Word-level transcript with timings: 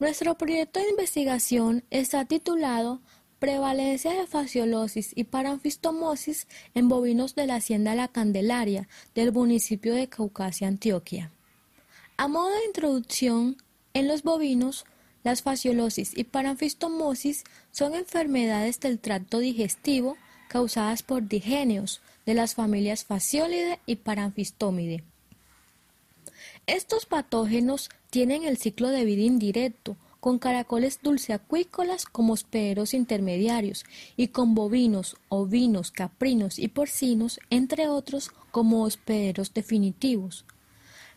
Nuestro 0.00 0.36
proyecto 0.36 0.80
de 0.80 0.90
investigación 0.90 1.84
está 1.90 2.24
titulado 2.24 3.00
Prevalencia 3.38 4.12
de 4.12 4.26
fasciolosis 4.26 5.12
y 5.14 5.24
paranfistomosis 5.24 6.48
en 6.74 6.88
bovinos 6.88 7.34
de 7.36 7.46
la 7.46 7.56
Hacienda 7.56 7.94
La 7.94 8.08
Candelaria 8.08 8.88
del 9.14 9.32
municipio 9.32 9.94
de 9.94 10.08
Caucasia, 10.08 10.66
Antioquia. 10.66 11.30
A 12.16 12.26
modo 12.26 12.50
de 12.50 12.64
introducción, 12.64 13.56
en 13.92 14.08
los 14.08 14.24
bovinos, 14.24 14.84
las 15.22 15.42
fasciolosis 15.42 16.16
y 16.16 16.24
paranfistomosis 16.24 17.44
son 17.70 17.94
enfermedades 17.94 18.80
del 18.80 18.98
tracto 18.98 19.38
digestivo 19.38 20.16
causadas 20.48 21.02
por 21.04 21.28
digenios 21.28 22.02
de 22.26 22.34
las 22.34 22.54
familias 22.54 23.04
Fasciolidae 23.04 23.78
y 23.86 23.96
Paranfistomidae. 23.96 25.04
Estos 26.66 27.04
patógenos 27.04 27.90
tienen 28.08 28.44
el 28.44 28.56
ciclo 28.56 28.88
de 28.88 29.04
vida 29.04 29.22
indirecto, 29.22 29.96
con 30.18 30.38
caracoles 30.38 31.00
dulceacuícolas 31.02 32.06
como 32.06 32.32
hospederos 32.32 32.94
intermediarios 32.94 33.84
y 34.16 34.28
con 34.28 34.54
bovinos, 34.54 35.18
ovinos, 35.28 35.90
caprinos 35.90 36.58
y 36.58 36.68
porcinos, 36.68 37.38
entre 37.50 37.88
otros, 37.88 38.30
como 38.50 38.84
hospederos 38.84 39.52
definitivos. 39.52 40.46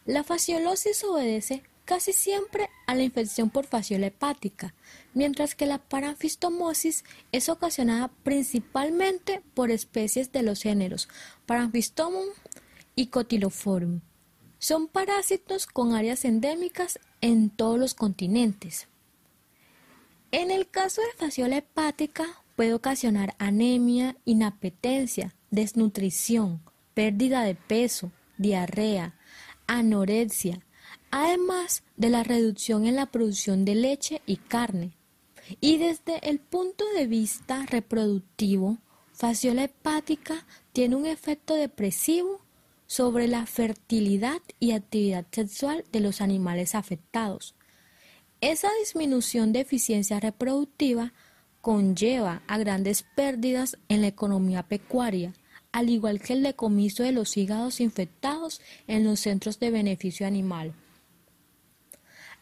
La 0.06 0.26
fasciolosis 0.26 1.06
obedece 1.06 1.64
casi 1.86 2.12
siempre 2.12 2.70
a 2.86 2.96
la 2.96 3.04
infección 3.04 3.50
por 3.50 3.66
fasciola 3.66 4.08
hepática, 4.08 4.74
mientras 5.14 5.56
que 5.56 5.66
la 5.66 5.78
paranfistomosis 5.78 7.06
es 7.32 7.48
ocasionada 7.48 8.10
principalmente 8.24 9.42
por 9.54 9.72
especies 9.72 10.34
de 10.34 10.44
los 10.44 10.62
géneros 10.62 11.08
Paranfistomum 11.46 12.26
y. 12.98 13.10
Son 14.60 14.88
parásitos 14.88 15.68
con 15.68 15.94
áreas 15.94 16.26
endémicas 16.26 17.00
en 17.22 17.50
todos 17.50 17.80
los 17.80 17.94
continentes. 17.94 18.88
En 20.32 20.52
el 20.52 20.70
caso 20.70 21.02
de 21.02 21.18
fasciola 21.18 21.58
hepática 21.58 22.26
puede 22.56 22.74
ocasionar 22.74 23.36
anemia, 23.38 24.18
inapetencia, 24.26 25.36
desnutrición, 25.52 26.62
pérdida 26.94 27.44
de 27.44 27.56
peso, 27.56 28.12
diarrea, 28.38 29.14
anorexia, 29.68 30.60
además 31.12 31.84
de 31.96 32.10
la 32.10 32.24
reducción 32.24 32.86
en 32.86 32.96
la 32.96 33.06
producción 33.06 33.64
de 33.64 33.76
leche 33.76 34.22
y 34.26 34.38
carne. 34.38 34.98
Y 35.62 35.78
desde 35.78 36.28
el 36.30 36.40
punto 36.40 36.84
de 36.96 37.08
vista 37.08 37.66
reproductivo, 37.66 38.80
fasciola 39.14 39.64
hepática 39.64 40.46
tiene 40.74 40.96
un 40.96 41.06
efecto 41.06 41.54
depresivo 41.54 42.42
sobre 42.88 43.28
la 43.28 43.46
fertilidad 43.46 44.42
y 44.60 44.72
actividad 44.72 45.26
sexual 45.32 45.86
de 45.92 46.00
los 46.00 46.22
animales 46.22 46.74
afectados. 46.74 47.56
Esa 48.42 48.70
disminución 48.80 49.52
de 49.52 49.62
eficiencia 49.62 50.20
reproductiva 50.20 51.14
conlleva 51.62 52.42
a 52.48 52.58
grandes 52.58 53.04
pérdidas 53.16 53.78
en 53.90 54.02
la 54.02 54.08
economía 54.08 54.64
pecuaria, 54.64 55.34
al 55.72 55.90
igual 55.90 56.22
que 56.22 56.34
el 56.34 56.44
decomiso 56.44 57.04
de 57.04 57.12
los 57.12 57.36
hígados 57.36 57.82
infectados 57.82 58.62
en 58.88 59.04
los 59.04 59.20
centros 59.20 59.60
de 59.60 59.70
beneficio 59.70 60.26
animal. 60.26 60.74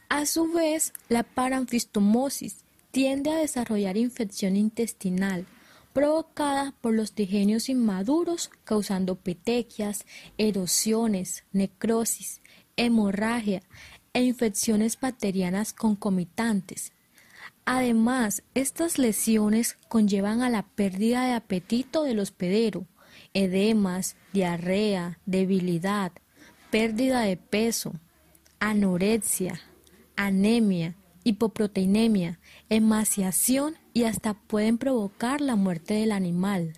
A 0.09 0.25
su 0.25 0.51
vez, 0.51 0.93
la 1.09 1.23
paranfistomosis 1.23 2.57
tiende 2.91 3.31
a 3.31 3.37
desarrollar 3.37 3.97
infección 3.97 4.55
intestinal, 4.55 5.47
provocada 5.95 6.73
por 6.81 6.93
los 6.93 7.15
digenios 7.15 7.69
inmaduros, 7.69 8.51
causando 8.65 9.15
petequias, 9.15 10.05
erosiones, 10.37 11.45
necrosis, 11.53 12.41
hemorragia 12.75 13.61
e 14.11 14.21
infecciones 14.21 14.99
bacterianas 14.99 15.71
concomitantes. 15.71 16.91
Además, 17.63 18.43
estas 18.55 18.97
lesiones 18.97 19.77
conllevan 19.87 20.41
a 20.41 20.49
la 20.49 20.63
pérdida 20.63 21.27
de 21.27 21.31
apetito 21.31 22.03
del 22.03 22.19
hospedero, 22.19 22.85
edemas, 23.33 24.17
diarrea, 24.33 25.19
debilidad, 25.25 26.11
pérdida 26.71 27.21
de 27.21 27.37
peso, 27.37 27.93
anorexia, 28.59 29.61
anemia, 30.17 30.97
hipoproteinemia, 31.25 32.39
emaciación 32.69 33.75
y 33.93 34.03
hasta 34.03 34.35
pueden 34.35 34.77
provocar 34.77 35.41
la 35.41 35.57
muerte 35.57 35.95
del 35.95 36.13
animal. 36.13 36.77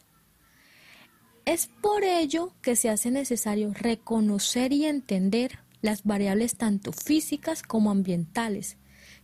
Es 1.46 1.68
por 1.68 2.04
ello 2.04 2.54
que 2.62 2.76
se 2.76 2.90
hace 2.90 3.12
necesario 3.12 3.74
reconocer 3.74 4.74
y 4.74 4.86
entender 4.86 5.60
las 5.82 6.04
variables 6.04 6.56
tanto 6.56 6.92
físicas 6.92 7.62
como 7.62 7.92
ambientales 7.92 8.78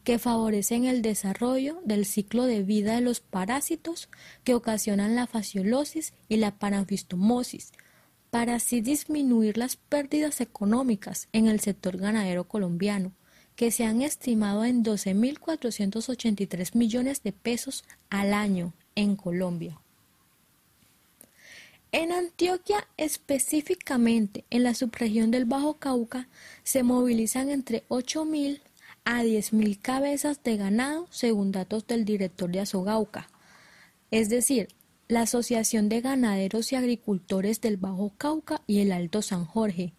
que 0.04 0.20
favorecen 0.20 0.86
el 0.86 1.02
desarrollo 1.02 1.80
del 1.86 2.06
ciclo 2.06 2.44
de 2.44 2.64
vida 2.64 2.96
de 2.96 3.02
los 3.02 3.22
parásitos 3.22 4.10
que 4.44 4.54
ocasionan 4.54 5.16
la 5.16 5.28
fasciolosis 5.28 6.14
y 6.28 6.38
la 6.38 6.58
paranfistomosis, 6.58 7.72
para 8.30 8.56
así 8.56 8.82
disminuir 8.82 9.58
las 9.58 9.78
pérdidas 9.78 10.42
económicas 10.42 11.30
en 11.32 11.48
el 11.48 11.62
sector 11.62 11.98
ganadero 11.98 12.48
colombiano, 12.48 13.14
que 13.56 13.72
se 13.72 13.86
han 13.86 14.02
estimado 14.02 14.66
en 14.66 14.84
12.483 14.84 16.76
millones 16.76 17.24
de 17.24 17.32
pesos 17.32 17.84
al 18.10 18.34
año 18.34 18.74
en 18.96 19.16
Colombia. 19.16 19.80
En 21.92 22.12
Antioquia, 22.12 22.88
específicamente 22.98 24.46
en 24.50 24.64
la 24.64 24.74
subregión 24.74 25.30
del 25.30 25.46
Bajo 25.46 25.76
Cauca, 25.76 26.28
se 26.64 26.82
movilizan 26.82 27.50
entre 27.50 27.88
8.000 27.90 28.62
a 29.06 29.24
10.000 29.24 29.80
cabezas 29.80 30.42
de 30.44 30.58
ganado, 30.58 31.08
según 31.12 31.52
datos 31.52 31.86
del 31.86 32.06
director 32.06 32.50
de 32.50 32.62
Azogauca, 32.62 33.30
es 34.10 34.30
decir, 34.30 34.70
la 35.08 35.22
Asociación 35.22 35.90
de 35.90 36.02
Ganaderos 36.02 36.72
y 36.72 36.76
Agricultores 36.76 37.62
del 37.62 37.78
Bajo 37.78 38.12
Cauca 38.18 38.62
y 38.66 38.80
el 38.80 38.92
Alto 38.92 39.22
San 39.22 39.46
Jorge. 39.46 39.94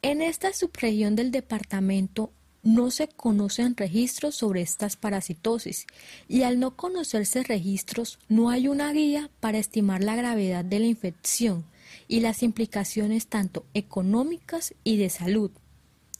En 0.00 0.22
esta 0.22 0.52
subregión 0.52 1.16
del 1.16 1.30
departamento 1.30 2.32
no 2.62 2.90
se 2.90 3.08
conocen 3.08 3.76
registros 3.76 4.36
sobre 4.36 4.62
estas 4.62 4.96
parasitosis 4.96 5.86
y 6.28 6.42
al 6.42 6.60
no 6.60 6.76
conocerse 6.76 7.42
registros 7.42 8.18
no 8.28 8.50
hay 8.50 8.68
una 8.68 8.92
guía 8.92 9.30
para 9.40 9.58
estimar 9.58 10.02
la 10.02 10.14
gravedad 10.14 10.64
de 10.64 10.78
la 10.78 10.86
infección 10.86 11.64
y 12.06 12.20
las 12.20 12.42
implicaciones 12.42 13.26
tanto 13.26 13.66
económicas 13.74 14.74
y 14.84 14.96
de 14.96 15.10
salud, 15.10 15.50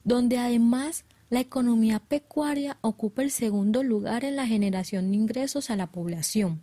donde 0.04 0.38
además 0.38 1.04
la 1.30 1.40
economía 1.40 2.00
pecuaria 2.00 2.76
ocupa 2.80 3.22
el 3.22 3.30
segundo 3.30 3.82
lugar 3.82 4.24
en 4.24 4.36
la 4.36 4.46
generación 4.46 5.10
de 5.10 5.16
ingresos 5.16 5.70
a 5.70 5.76
la 5.76 5.86
población. 5.86 6.60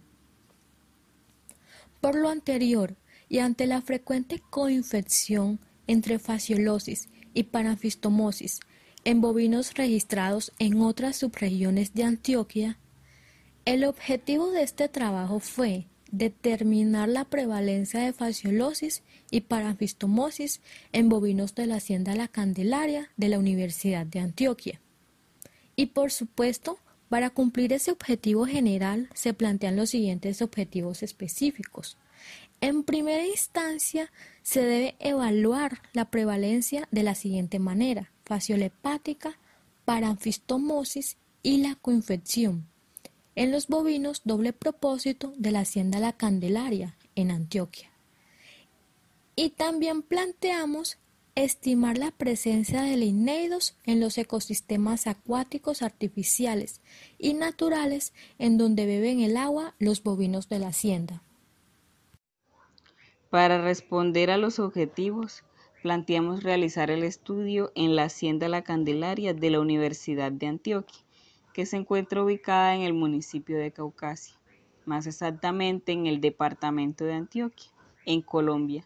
Por 2.01 2.15
lo 2.15 2.29
anterior, 2.29 2.95
y 3.29 3.39
ante 3.39 3.67
la 3.67 3.81
frecuente 3.81 4.41
coinfección 4.49 5.59
entre 5.87 6.19
fasciolosis 6.19 7.09
y 7.33 7.43
paranfistomosis 7.43 8.59
en 9.05 9.21
bovinos 9.21 9.73
registrados 9.75 10.51
en 10.59 10.81
otras 10.81 11.17
subregiones 11.17 11.93
de 11.93 12.03
Antioquia, 12.03 12.77
el 13.65 13.83
objetivo 13.83 14.51
de 14.51 14.63
este 14.63 14.89
trabajo 14.89 15.39
fue 15.39 15.85
determinar 16.11 17.07
la 17.07 17.25
prevalencia 17.25 17.99
de 18.01 18.13
fasciolosis 18.13 19.03
y 19.31 19.41
paranfistomosis 19.41 20.59
en 20.91 21.07
bovinos 21.07 21.55
de 21.55 21.67
la 21.67 21.75
Hacienda 21.75 22.15
La 22.15 22.27
Candelaria 22.27 23.09
de 23.15 23.29
la 23.29 23.39
Universidad 23.39 24.05
de 24.05 24.19
Antioquia. 24.19 24.81
Y 25.75 25.87
por 25.87 26.11
supuesto, 26.11 26.79
para 27.09 27.29
cumplir 27.29 27.73
ese 27.73 27.91
objetivo 27.91 28.45
general 28.45 29.09
se 29.13 29.33
plantean 29.33 29.75
los 29.75 29.91
siguientes 29.91 30.41
objetivos 30.41 31.03
específicos. 31.03 31.97
En 32.61 32.83
primera 32.83 33.25
instancia, 33.25 34.11
se 34.41 34.61
debe 34.61 34.95
evaluar 34.99 35.81
la 35.93 36.09
prevalencia 36.09 36.87
de 36.91 37.03
la 37.03 37.15
siguiente 37.15 37.59
manera 37.59 38.11
fasciola 38.29 38.65
hepática, 38.65 39.39
paranfistomosis 39.85 41.17
y 41.41 41.63
la 41.63 41.73
coinfección. 41.73 42.67
En 43.33 43.51
los 43.51 43.67
bovinos, 43.67 44.21
doble 44.23 44.53
propósito 44.53 45.33
de 45.35 45.51
la 45.51 45.61
hacienda 45.61 45.97
La 45.97 46.13
Candelaria, 46.13 46.95
en 47.15 47.31
Antioquia. 47.31 47.89
Y 49.35 49.49
también 49.49 50.03
planteamos 50.03 50.99
estimar 51.33 51.97
la 51.97 52.11
presencia 52.11 52.83
de 52.83 52.97
lineidos 52.97 53.75
en 53.83 53.99
los 53.99 54.17
ecosistemas 54.19 55.07
acuáticos 55.07 55.81
artificiales 55.81 56.81
y 57.17 57.33
naturales 57.33 58.13
en 58.37 58.59
donde 58.59 58.85
beben 58.85 59.21
el 59.21 59.37
agua 59.37 59.73
los 59.79 60.03
bovinos 60.03 60.49
de 60.49 60.59
la 60.59 60.67
hacienda. 60.67 61.23
Para 63.31 63.59
responder 63.61 64.29
a 64.29 64.37
los 64.37 64.59
objetivos, 64.59 65.43
planteamos 65.81 66.43
realizar 66.43 66.91
el 66.91 67.03
estudio 67.03 67.71
en 67.75 67.95
la 67.95 68.03
Hacienda 68.03 68.49
La 68.49 68.63
Candelaria 68.63 69.33
de 69.33 69.49
la 69.49 69.59
Universidad 69.59 70.31
de 70.31 70.47
Antioquia, 70.47 70.99
que 71.53 71.65
se 71.65 71.77
encuentra 71.77 72.23
ubicada 72.23 72.75
en 72.75 72.81
el 72.81 72.93
municipio 72.93 73.57
de 73.57 73.71
Caucasia, 73.71 74.35
más 74.85 75.07
exactamente 75.07 75.93
en 75.93 76.05
el 76.05 76.19
departamento 76.19 77.05
de 77.05 77.13
Antioquia, 77.13 77.71
en 78.05 78.21
Colombia. 78.21 78.85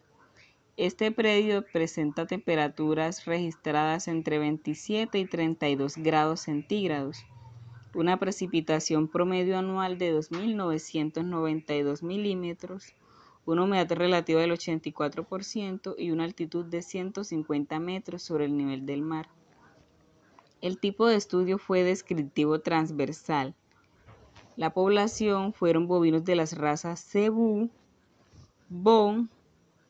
Este 0.76 1.10
predio 1.12 1.64
presenta 1.72 2.26
temperaturas 2.26 3.24
registradas 3.26 4.08
entre 4.08 4.38
27 4.38 5.18
y 5.18 5.24
32 5.24 5.96
grados 5.98 6.40
centígrados, 6.40 7.24
una 7.94 8.18
precipitación 8.18 9.08
promedio 9.08 9.56
anual 9.56 9.98
de 9.98 10.16
2.992 10.16 12.02
milímetros, 12.02 12.92
una 13.46 13.64
humedad 13.64 13.90
relativa 13.92 14.40
del 14.40 14.52
84% 14.52 15.94
y 15.98 16.10
una 16.10 16.24
altitud 16.24 16.64
de 16.64 16.82
150 16.82 17.78
metros 17.78 18.22
sobre 18.22 18.46
el 18.46 18.56
nivel 18.56 18.86
del 18.86 19.02
mar. 19.02 19.28
El 20.60 20.78
tipo 20.78 21.06
de 21.06 21.16
estudio 21.16 21.58
fue 21.58 21.82
descriptivo 21.82 22.60
transversal. 22.60 23.54
La 24.56 24.72
población 24.72 25.52
fueron 25.52 25.86
bovinos 25.86 26.24
de 26.24 26.36
las 26.36 26.56
razas 26.56 27.04
Cebu, 27.04 27.68
Bon, 28.70 29.28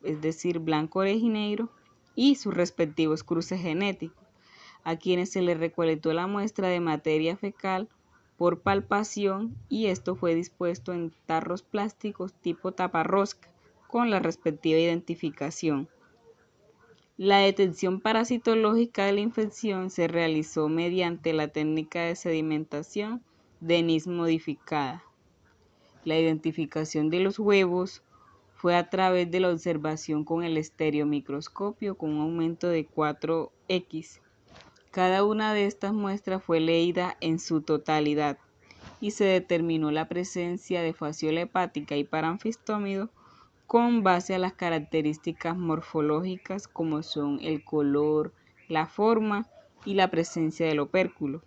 es 0.03 0.21
decir, 0.21 0.59
blanco 0.59 0.99
orejinegro, 0.99 1.69
y 2.13 2.35
sus 2.35 2.53
respectivos 2.53 3.23
cruces 3.23 3.61
genéticos, 3.61 4.25
a 4.83 4.97
quienes 4.97 5.31
se 5.31 5.41
les 5.41 5.57
recolectó 5.57 6.13
la 6.13 6.27
muestra 6.27 6.67
de 6.67 6.79
materia 6.79 7.37
fecal 7.37 7.89
por 8.37 8.61
palpación 8.61 9.55
y 9.69 9.87
esto 9.87 10.15
fue 10.15 10.35
dispuesto 10.35 10.93
en 10.93 11.13
tarros 11.25 11.63
plásticos 11.63 12.33
tipo 12.33 12.71
taparrosca 12.71 13.49
con 13.87 14.09
la 14.09 14.19
respectiva 14.19 14.79
identificación. 14.79 15.87
La 17.17 17.37
detención 17.37 18.01
parasitológica 18.01 19.05
de 19.05 19.13
la 19.13 19.21
infección 19.21 19.89
se 19.89 20.09
realizó 20.09 20.67
mediante 20.67 21.31
la 21.31 21.47
técnica 21.47 22.01
de 22.01 22.15
sedimentación 22.17 23.23
de 23.61 23.81
NIS 23.83 24.07
modificada. 24.07 25.01
La 26.03 26.19
identificación 26.19 27.09
de 27.09 27.21
los 27.21 27.39
huevos 27.39 28.03
fue 28.53 28.75
a 28.75 28.89
través 28.89 29.31
de 29.31 29.39
la 29.39 29.49
observación 29.49 30.25
con 30.25 30.43
el 30.43 30.57
estereomicroscopio 30.57 31.95
con 31.95 32.11
un 32.11 32.21
aumento 32.21 32.67
de 32.67 32.85
4x. 32.85 34.19
Cada 34.95 35.25
una 35.25 35.53
de 35.53 35.65
estas 35.65 35.91
muestras 35.91 36.41
fue 36.41 36.61
leída 36.61 37.17
en 37.19 37.37
su 37.37 37.59
totalidad 37.59 38.37
y 39.01 39.11
se 39.11 39.25
determinó 39.25 39.91
la 39.91 40.07
presencia 40.07 40.81
de 40.81 40.93
fasciola 40.93 41.41
hepática 41.41 41.97
y 41.97 42.05
paranfistómido 42.05 43.09
con 43.67 44.03
base 44.03 44.35
a 44.35 44.39
las 44.39 44.53
características 44.53 45.57
morfológicas 45.57 46.69
como 46.69 47.03
son 47.03 47.39
el 47.41 47.65
color, 47.65 48.31
la 48.69 48.85
forma 48.85 49.49
y 49.83 49.95
la 49.95 50.09
presencia 50.09 50.65
del 50.65 50.79
opérculo. 50.79 51.43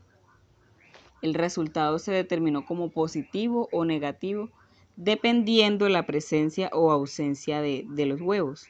El 1.22 1.32
resultado 1.32 1.98
se 1.98 2.12
determinó 2.12 2.66
como 2.66 2.90
positivo 2.90 3.70
o 3.72 3.86
negativo 3.86 4.50
dependiendo 4.96 5.88
la 5.88 6.04
presencia 6.04 6.68
o 6.74 6.92
ausencia 6.92 7.62
de, 7.62 7.86
de 7.88 8.04
los 8.04 8.20
huevos. 8.20 8.66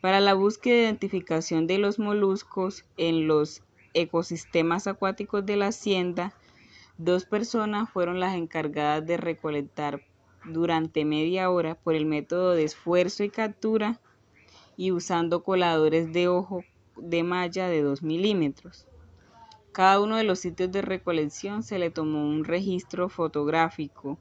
Para 0.00 0.20
la 0.20 0.34
búsqueda 0.34 0.76
e 0.76 0.82
identificación 0.82 1.66
de 1.66 1.78
los 1.78 1.98
moluscos 1.98 2.84
en 2.96 3.26
los 3.26 3.62
ecosistemas 3.94 4.86
acuáticos 4.86 5.44
de 5.44 5.56
la 5.56 5.68
hacienda, 5.68 6.32
dos 6.98 7.24
personas 7.24 7.90
fueron 7.90 8.20
las 8.20 8.36
encargadas 8.36 9.04
de 9.04 9.16
recolectar 9.16 10.02
durante 10.44 11.04
media 11.04 11.50
hora 11.50 11.74
por 11.74 11.96
el 11.96 12.06
método 12.06 12.52
de 12.52 12.64
esfuerzo 12.64 13.24
y 13.24 13.30
captura 13.30 14.00
y 14.76 14.92
usando 14.92 15.42
coladores 15.42 16.12
de 16.12 16.28
ojo 16.28 16.62
de 16.96 17.24
malla 17.24 17.68
de 17.68 17.82
2 17.82 18.02
milímetros. 18.02 18.86
Cada 19.72 20.00
uno 20.00 20.16
de 20.16 20.24
los 20.24 20.38
sitios 20.38 20.70
de 20.70 20.82
recolección 20.82 21.64
se 21.64 21.78
le 21.78 21.90
tomó 21.90 22.24
un 22.24 22.44
registro 22.44 23.08
fotográfico 23.08 24.18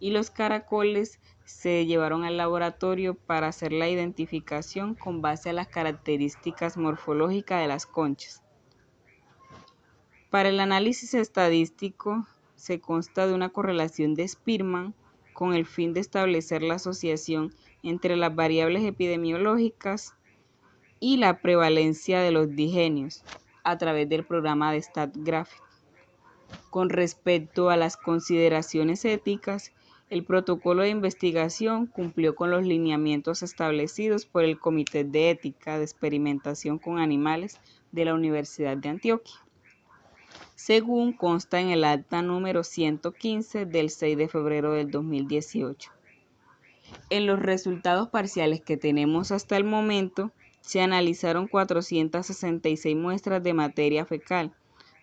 y 0.00 0.10
los 0.10 0.30
caracoles 0.30 1.20
se 1.46 1.86
llevaron 1.86 2.24
al 2.24 2.36
laboratorio 2.36 3.14
para 3.14 3.46
hacer 3.46 3.72
la 3.72 3.88
identificación 3.88 4.94
con 4.94 5.22
base 5.22 5.50
a 5.50 5.52
las 5.52 5.68
características 5.68 6.76
morfológicas 6.76 7.62
de 7.62 7.68
las 7.68 7.86
conchas. 7.86 8.42
Para 10.28 10.48
el 10.48 10.58
análisis 10.58 11.14
estadístico 11.14 12.26
se 12.56 12.80
consta 12.80 13.28
de 13.28 13.34
una 13.34 13.50
correlación 13.50 14.14
de 14.14 14.26
Spearman 14.26 14.92
con 15.32 15.54
el 15.54 15.66
fin 15.66 15.92
de 15.94 16.00
establecer 16.00 16.62
la 16.62 16.74
asociación 16.74 17.54
entre 17.84 18.16
las 18.16 18.34
variables 18.34 18.82
epidemiológicas 18.82 20.14
y 20.98 21.18
la 21.18 21.40
prevalencia 21.42 22.20
de 22.20 22.32
los 22.32 22.56
digenios 22.56 23.22
a 23.62 23.78
través 23.78 24.08
del 24.08 24.26
programa 24.26 24.72
de 24.72 24.82
StatGraphic. 24.82 25.62
Con 26.70 26.90
respecto 26.90 27.70
a 27.70 27.76
las 27.76 27.96
consideraciones 27.96 29.04
éticas, 29.04 29.72
el 30.10 30.24
protocolo 30.24 30.82
de 30.82 30.90
investigación 30.90 31.86
cumplió 31.86 32.34
con 32.34 32.50
los 32.50 32.64
lineamientos 32.64 33.42
establecidos 33.42 34.26
por 34.26 34.44
el 34.44 34.58
Comité 34.58 35.04
de 35.04 35.30
Ética 35.30 35.78
de 35.78 35.84
Experimentación 35.84 36.78
con 36.78 36.98
Animales 36.98 37.60
de 37.92 38.04
la 38.04 38.14
Universidad 38.14 38.76
de 38.76 38.88
Antioquia 38.88 39.34
según 40.56 41.12
consta 41.12 41.60
en 41.60 41.68
el 41.68 41.84
acta 41.84 42.22
número 42.22 42.64
115 42.64 43.66
del 43.66 43.90
6 43.90 44.16
de 44.16 44.26
febrero 44.26 44.72
del 44.72 44.90
2018. 44.90 45.92
En 47.10 47.26
los 47.26 47.38
resultados 47.38 48.08
parciales 48.08 48.62
que 48.62 48.76
tenemos 48.76 49.32
hasta 49.32 49.56
el 49.56 49.64
momento, 49.64 50.32
se 50.62 50.80
analizaron 50.80 51.46
466 51.46 52.96
muestras 52.96 53.42
de 53.42 53.54
materia 53.54 54.04
fecal 54.06 54.54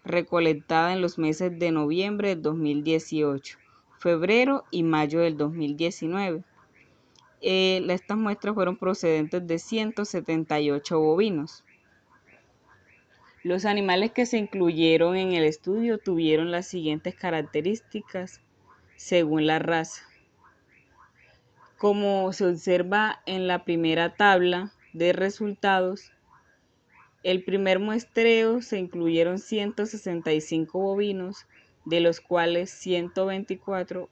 recolectada 0.04 0.92
en 0.92 1.02
los 1.02 1.18
meses 1.18 1.58
de 1.58 1.72
noviembre 1.72 2.30
del 2.30 2.42
2018, 2.42 3.58
febrero 4.04 4.66
y 4.70 4.84
mayo 4.84 5.22
del 5.22 5.38
2019. 5.38 6.44
Eh, 7.42 7.82
estas 7.88 8.18
muestras 8.18 8.54
fueron 8.54 8.76
procedentes 8.76 9.48
de 9.48 9.58
178 9.58 11.00
bovinos. 11.00 11.64
Los 13.44 13.64
animales 13.64 14.12
que 14.12 14.26
se 14.26 14.38
incluyeron 14.38 15.16
en 15.16 15.32
el 15.32 15.46
estudio 15.46 16.00
tuvieron 16.00 16.52
las 16.52 16.68
siguientes 16.68 17.16
características 17.16 18.42
según 18.98 19.48
la 19.48 19.60
raza. 19.60 20.04
Como 21.78 22.34
se 22.34 22.46
observa 22.46 23.22
en 23.26 23.48
la 23.48 23.64
primera 23.64 24.16
tabla 24.16 24.74
de 24.92 25.14
resultados, 25.14 26.12
el 27.24 27.46
primer 27.46 27.80
muestreo 27.80 28.62
se 28.62 28.80
incluyeron 28.80 29.40
165 29.40 30.78
bovinos, 30.78 31.46
de 31.86 32.00
los 32.00 32.22
cuales 32.22 32.70
124, 32.70 34.10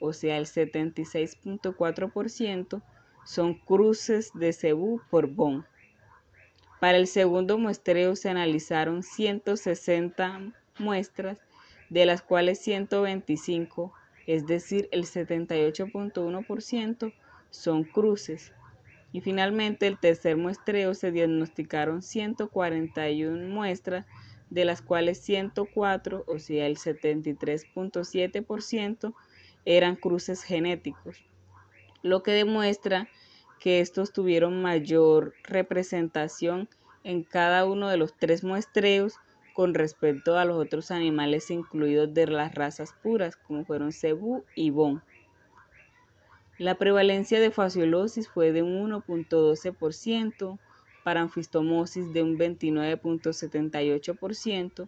o 0.00 0.12
sea 0.12 0.38
el 0.38 0.46
76.4%, 0.46 2.82
son 3.24 3.54
cruces 3.54 4.30
de 4.34 4.52
cebú 4.52 5.00
por 5.10 5.28
bon. 5.28 5.64
Para 6.80 6.96
el 6.96 7.06
segundo 7.06 7.58
muestreo 7.58 8.16
se 8.16 8.30
analizaron 8.30 9.02
160 9.02 10.52
muestras, 10.78 11.38
de 11.90 12.06
las 12.06 12.22
cuales 12.22 12.58
125, 12.60 13.92
es 14.26 14.46
decir, 14.46 14.88
el 14.92 15.04
78.1%, 15.04 17.12
son 17.50 17.84
cruces. 17.84 18.52
Y 19.12 19.20
finalmente, 19.20 19.88
el 19.88 19.98
tercer 19.98 20.36
muestreo 20.36 20.94
se 20.94 21.10
diagnosticaron 21.10 22.00
141 22.00 23.48
muestras, 23.48 24.06
de 24.50 24.64
las 24.64 24.82
cuales 24.82 25.20
104, 25.20 26.24
o 26.26 26.38
sea, 26.38 26.66
el 26.66 26.76
73.7%, 26.76 29.14
eran 29.64 29.96
cruces 29.96 30.42
genéticos, 30.42 31.24
lo 32.02 32.22
que 32.22 32.32
demuestra 32.32 33.08
que 33.58 33.80
estos 33.80 34.12
tuvieron 34.12 34.62
mayor 34.62 35.34
representación 35.44 36.68
en 37.04 37.22
cada 37.22 37.66
uno 37.66 37.88
de 37.88 37.96
los 37.96 38.14
tres 38.14 38.42
muestreos 38.42 39.14
con 39.54 39.74
respecto 39.74 40.38
a 40.38 40.44
los 40.44 40.56
otros 40.56 40.90
animales 40.90 41.50
incluidos 41.50 42.12
de 42.14 42.26
las 42.26 42.54
razas 42.54 42.94
puras, 43.02 43.36
como 43.36 43.64
fueron 43.64 43.92
cebú 43.92 44.44
y 44.54 44.70
bon. 44.70 45.02
La 46.58 46.76
prevalencia 46.76 47.40
de 47.40 47.50
fasciolosis 47.50 48.28
fue 48.28 48.52
de 48.52 48.62
un 48.62 48.90
1.12%, 48.90 50.58
para 51.02 51.20
anfistomosis 51.20 52.12
de 52.12 52.22
un 52.22 52.38
29.78%, 52.38 54.86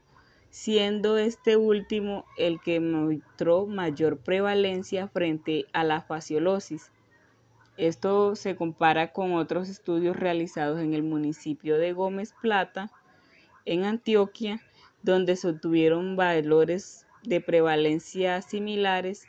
siendo 0.51 1.19
este 1.19 1.57
último 1.57 2.25
el 2.37 2.61
que 2.61 2.79
mostró 2.81 3.67
mayor 3.67 4.19
prevalencia 4.19 5.09
frente 5.09 5.67
a 5.73 5.83
la 5.85 6.03
fasciolosis, 6.03 6.93
esto 7.79 8.37
se 8.37 8.55
compara 8.55 9.13
con 9.13 9.33
otros 9.33 9.71
estudios 9.71 10.15
realizados 10.15 10.79
en 10.81 10.93
el 10.93 11.03
municipio 11.03 11.79
de 11.79 11.95
Gómez 11.95 12.35
Plata, 12.43 12.93
en 13.65 13.85
Antioquia, 13.85 14.61
donde 15.03 15.37
se 15.37 15.49
obtuvieron 15.49 16.17
valores 16.17 17.07
de 17.23 17.41
prevalencia 17.41 18.43
similares 18.43 19.25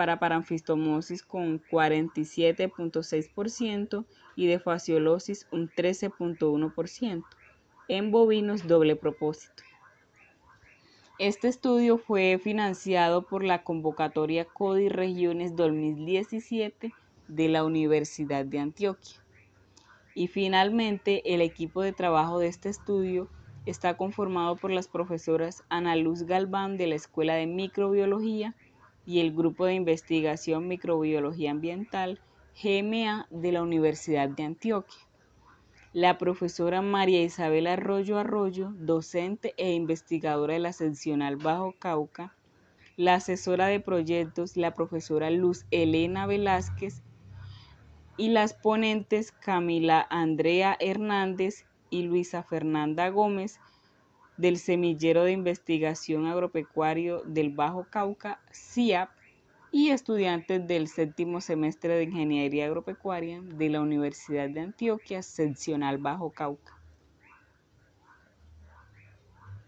para 0.00 0.18
paranfistomosis 0.18 1.22
con 1.22 1.60
47.6% 1.60 4.06
y 4.34 4.46
de 4.46 4.58
fasciolosis 4.58 5.46
un 5.52 5.68
13.1% 5.68 7.22
en 7.88 8.10
bovinos 8.10 8.66
doble 8.66 8.96
propósito. 8.96 9.62
Este 11.18 11.48
estudio 11.48 11.98
fue 11.98 12.40
financiado 12.42 13.26
por 13.26 13.44
la 13.44 13.62
convocatoria 13.62 14.46
CODI 14.46 14.88
Regiones 14.88 15.54
2017 15.54 16.94
de 17.28 17.48
la 17.50 17.62
Universidad 17.62 18.46
de 18.46 18.58
Antioquia. 18.58 19.22
Y 20.14 20.28
finalmente, 20.28 21.34
el 21.34 21.42
equipo 21.42 21.82
de 21.82 21.92
trabajo 21.92 22.38
de 22.38 22.46
este 22.46 22.70
estudio 22.70 23.28
Está 23.66 23.98
conformado 23.98 24.56
por 24.56 24.70
las 24.70 24.88
profesoras 24.88 25.64
Ana 25.68 25.94
Luz 25.94 26.22
Galván 26.22 26.78
de 26.78 26.86
la 26.86 26.94
Escuela 26.94 27.34
de 27.34 27.46
Microbiología 27.46 28.54
y 29.10 29.18
el 29.18 29.34
Grupo 29.34 29.66
de 29.66 29.74
Investigación 29.74 30.68
Microbiología 30.68 31.50
Ambiental 31.50 32.20
GMA 32.62 33.26
de 33.30 33.50
la 33.50 33.60
Universidad 33.60 34.28
de 34.28 34.44
Antioquia. 34.44 35.00
La 35.92 36.16
profesora 36.16 36.80
María 36.80 37.20
Isabel 37.20 37.66
Arroyo 37.66 38.18
Arroyo, 38.20 38.72
docente 38.78 39.52
e 39.56 39.72
investigadora 39.72 40.54
de 40.54 40.60
la 40.60 40.72
seccional 40.72 41.34
Bajo 41.34 41.74
Cauca, 41.76 42.36
la 42.96 43.14
asesora 43.14 43.66
de 43.66 43.80
proyectos, 43.80 44.56
la 44.56 44.74
profesora 44.74 45.28
Luz 45.30 45.66
Elena 45.72 46.28
Velázquez 46.28 47.02
y 48.16 48.28
las 48.28 48.54
ponentes 48.54 49.32
Camila 49.32 50.06
Andrea 50.08 50.76
Hernández 50.78 51.66
y 51.90 52.02
Luisa 52.02 52.44
Fernanda 52.44 53.08
Gómez 53.08 53.58
del 54.40 54.56
Semillero 54.56 55.24
de 55.24 55.32
Investigación 55.32 56.26
Agropecuario 56.26 57.22
del 57.26 57.50
Bajo 57.50 57.86
Cauca, 57.90 58.40
CIAP, 58.50 59.10
y 59.72 59.90
estudiantes 59.90 60.66
del 60.66 60.88
séptimo 60.88 61.40
semestre 61.40 61.94
de 61.94 62.04
Ingeniería 62.04 62.66
Agropecuaria 62.66 63.40
de 63.40 63.68
la 63.68 63.80
Universidad 63.80 64.50
de 64.50 64.60
Antioquia, 64.60 65.22
seccional 65.22 65.98
Bajo 65.98 66.30
Cauca. 66.30 66.79